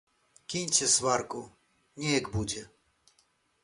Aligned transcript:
Кіньце 0.53 0.87
сварку, 0.95 1.41
неяк 2.05 2.35
будзе! 2.39 2.69